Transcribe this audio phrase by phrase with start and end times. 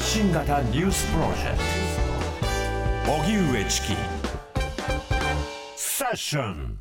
[0.00, 1.58] 発信型ニュースプロジェク
[3.04, 3.88] ト荻上チキ
[5.76, 6.78] セッション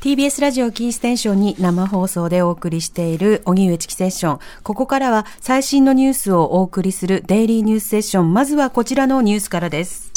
[0.00, 4.38] TBS ラジオキーステーションに生放送でお送りしている荻上チキセッション。
[4.64, 8.34] ここからは最新のニュースをお送りするデイリーニュースセッション。
[8.34, 10.12] まずはこちらのニュースからです。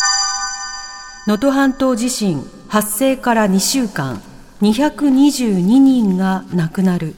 [1.28, 4.22] 能登半島地震発生から2週間、
[4.62, 7.16] 222人が亡くなる。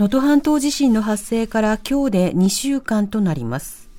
[0.00, 3.90] 能登半島地震の発生から今日で2週間となります。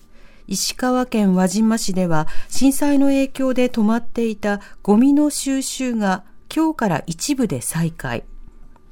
[0.48, 8.24] 石川県輪島市では震災の影響で止まっていたゴミの収集が今日から一部で再開。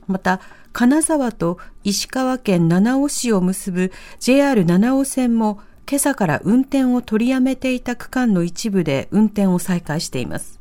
[0.06, 0.40] また、
[0.72, 10.59] 金沢と石川県七尾市を結ぶ JR 七尾線も今朝から運転を取りやめていた区間の一部で運転を再開しています。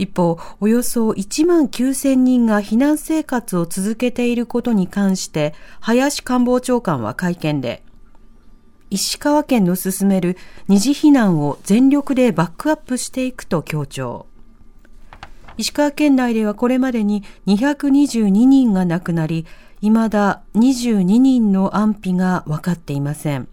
[0.00, 7.82] 一方、およそ1万9000人が避難生活を続けていることに関して、林官房長官は会見で、
[8.88, 14.26] 石川県の進める二次避難を全力でバックアップしていくと強調。
[15.58, 19.44] 石川県内ではこれまでに222人が亡くなり、
[19.82, 23.48] 未だ22人の安否が分かっていません。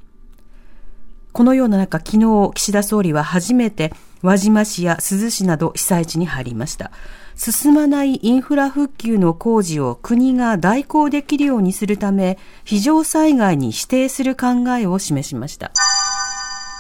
[1.34, 6.92] このような中、昨日、岸田総理は初めて輪島市や珠洲市など被災地に入りました。
[7.36, 15.72] 進まないインフラ復旧の工事を国が代行できるようにするため、非常災害に指定する考えを示しました。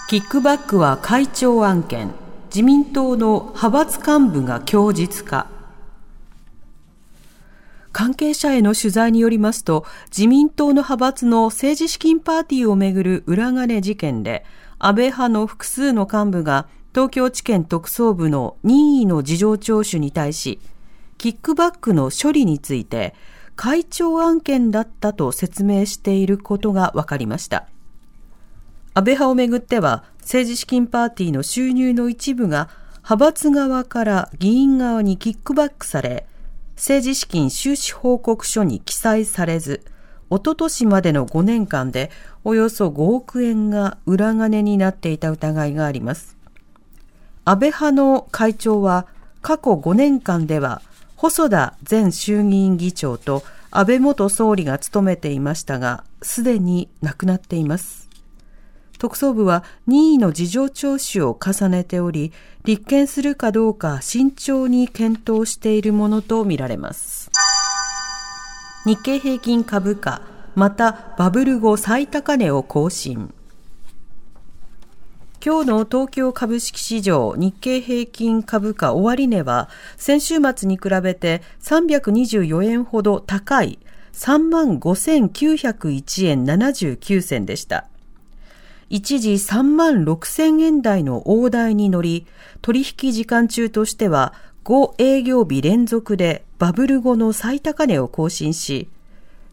[0.09, 2.11] キックバックは会長案件、
[2.47, 5.47] 自民党の派閥幹部が供述か。
[7.91, 14.45] 関係者への取材によりますと、自民党の派閥の政治資金パーティーをめぐる裏金事件で、
[14.79, 16.67] 安倍派の複数の幹部が
[16.97, 20.59] 東京地検特捜部の任意の事情聴取に対し、
[21.19, 23.13] キックバックの処理について、
[23.55, 27.67] 会長案件だったと説明していることが分かりました。
[28.95, 32.67] 安倍派をめぐっては、政治資金パーティーの収入の一部が
[33.03, 36.25] 派閥側から議員側にキックバックされ、
[36.77, 39.85] 政治資金収支報告書に記載されず、
[40.31, 42.09] おととしまでの5年間で
[42.43, 46.36] およそ5億円が裏金になっていた疑いがあります。
[47.49, 49.07] 安倍派の会長は
[49.41, 50.81] 過去5年間では
[51.15, 53.41] 細田前衆議院議長と
[53.71, 58.09] 安倍元総理が務めていましたが、すでに亡くなっています。
[58.99, 62.33] 特捜部は任意の事情聴取を重ねており、
[62.65, 67.31] 立件するかどうか慎重に検討しているものとみられます。
[68.85, 70.21] 日経平均株価、
[70.55, 73.33] またバブル後最高値を更新。
[75.39, 83.77] 今日の東京株式市場日経平均株価終値は先週末に比べて324円ほど高い
[84.13, 87.87] 3万5901円79銭でした。
[88.89, 92.25] 一時3万6000円台の大台に乗り、
[92.61, 94.33] 取引時間中としては
[94.63, 98.89] 5営業日連続でバブル後の最高値を更新し、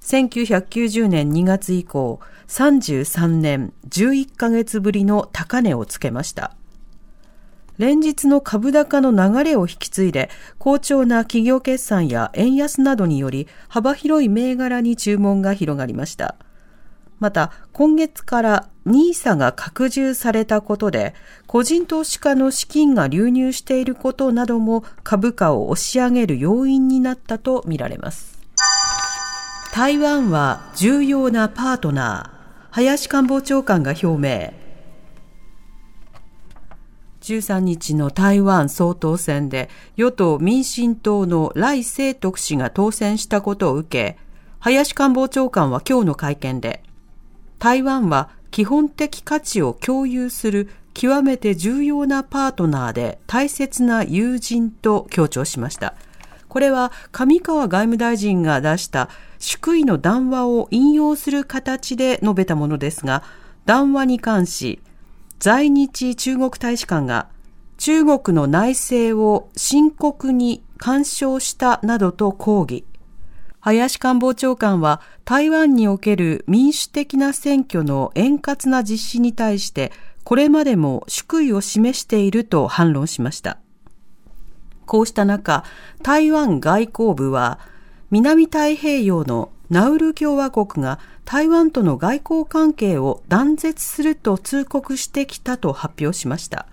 [0.04, 6.54] 1990年2月以降、33年11ヶ月ぶりの高値をつけました。
[7.78, 10.28] 連日の株高の流れを引き継いで、
[10.58, 16.36] 好調な企業決算や円安などにより、幅広い銘柄に注文が広がりました。
[17.18, 21.14] また、今月から NISA が拡充されたことで、
[21.46, 28.33] 個人投資家の資金が流入していることなども株価を押し上げる要因になったとみられます。
[29.74, 34.54] 台湾は重要なパートナー、林官房長官が表明。
[37.20, 44.16] 13日の台湾総統選で与党民進党の来清徳氏が当選したことを受け、
[44.60, 46.84] 林官房長官は今日の会見で、
[47.58, 55.96] 台湾は基本的価値を共有する極めて重要なパートナーで大切な友人と強調しました。
[56.54, 59.08] これは上川外務大臣が出した
[59.40, 63.24] 祝意の談話を引用する形で述べたものですが、
[63.66, 64.80] 談話に関し、
[65.40, 67.26] 在日中国大使館が
[67.76, 72.84] 中国の内政を深刻に干渉したなどと抗議。
[73.58, 79.90] 林官房長官は台湾における民主的な選挙の円滑な実施に対して
[80.22, 83.58] これまでも祝意を示していると反論しました。
[84.86, 85.64] こうした中、
[86.02, 87.58] 台湾外交部は、
[88.10, 96.66] 南太平洋のナウル共和国が台湾との外交関係を断絶すると通告してきたと発表しました。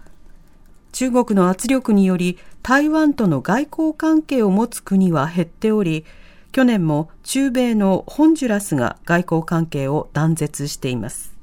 [0.91, 6.05] 中国の圧力により台湾との外交関係を持つ国は減っており、
[6.51, 11.33] 去年も中米のホンジュラスが外交関係を断絶しています。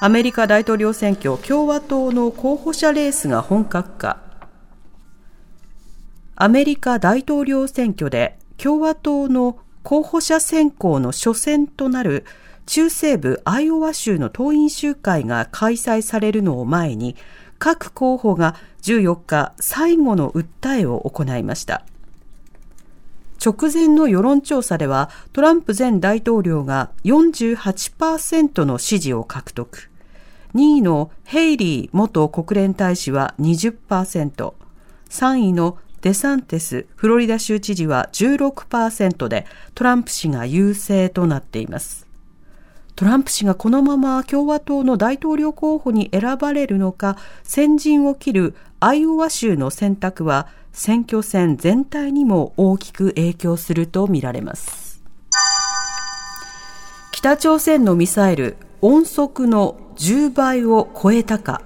[0.00, 4.27] アメリカ大統領選挙共和党の候補者レースが本格化。
[6.40, 12.24] アメリカ大統領選挙で共和党の候補者選考の初戦となる
[12.64, 17.16] 中西部アイオワ州の党員集会が開催されるのを前に
[17.58, 21.84] 各候補が14日最後の訴えを行いました。
[23.44, 29.90] 直前の世論調査ではトランプ前大統領が48%の支持を獲得。
[30.54, 34.54] 2位のヘイリー元国連大使は20%、
[35.10, 42.06] 3位のデサンテスフロリダ州知事は16%でトランプ氏が優勢となっています。
[42.94, 55.02] トランプ氏がこのまま共和党の大統領候補に選ばれるのか、先陣を切るアイオワ州の選択は選挙戦全体にも大きく影響するとみられます。
[57.12, 61.62] 北朝鮮のミサイル音速の10倍を超えたか。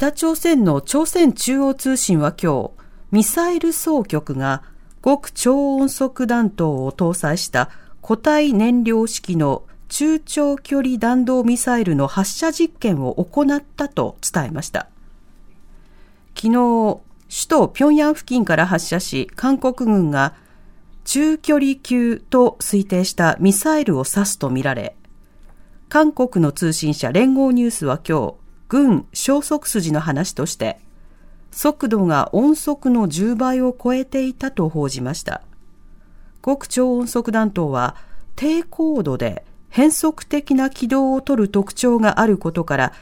[0.00, 2.70] 北朝鮮の朝鮮中央通信は今日、
[3.10, 4.62] ミサイル総局が
[5.04, 7.68] 極超音速弾頭を搭載した
[8.00, 14.88] 固体燃料式の中長距離弾道ミサイルの発射実験を行ったと伝えました。
[16.34, 16.52] 昨日、
[17.28, 20.34] 首都平壌付近から発射し、韓国軍が
[21.04, 24.96] 中距離級と推定したミサイルを指すとみられ、
[25.90, 28.39] 韓国の通信社連合ニュースは今日、
[28.70, 30.78] 軍消息筋の話として、
[31.50, 35.42] 速度が音速の10倍を超えていたと報じました。
[36.42, 37.96] 極超音速弾頭は
[38.36, 42.92] 低高度で変則的な軌道をとる特徴があることから、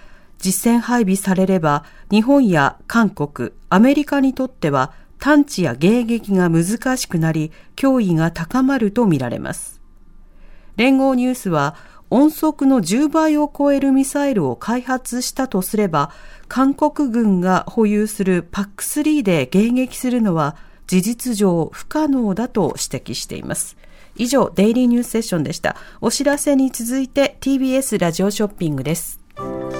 [0.42, 9.82] 実戦配備されれば日本や韓国、アメリカにとっては探知や迎撃が難しくなり、脅威が高まるとみられます。
[10.76, 11.74] 連合ニュースは、
[12.10, 16.10] 音速の10倍を超えるミサイルを開発したとすれば、
[16.48, 20.56] 韓国軍が保有する PAC3 で迎撃するのは
[20.86, 23.76] 事実上不可能だと指摘しています。
[24.16, 25.76] 以上、デイリーニュースセッションでした。
[26.00, 29.20] お知らせに続いて TBS ラジオショッピングです。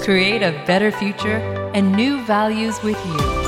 [0.05, 1.41] Create a better future
[1.75, 3.39] and new values with you.